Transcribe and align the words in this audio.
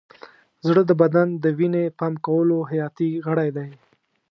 زړه 0.67 0.81
د 0.89 0.91
بدن 1.01 1.27
د 1.43 1.45
وینې 1.57 1.85
پمپ 1.99 2.17
کولو 2.27 2.57
حیاتي 2.69 3.09
غړی 3.25 3.49
دی. 3.57 3.69